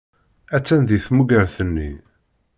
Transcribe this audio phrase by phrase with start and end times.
[0.55, 1.91] Attan deg tmugert-nni.